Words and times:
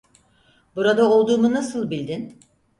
Burada 0.75 1.11
olduğumu 1.11 1.51
nasıl 1.53 1.89
bildin? 1.89 2.39